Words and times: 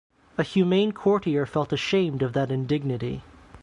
A 0.35 0.41
humane 0.41 0.93
courtier 0.93 1.45
felt 1.45 1.71
ashamed 1.71 2.23
of 2.23 2.33
that 2.33 2.49
indignity. 2.49 3.21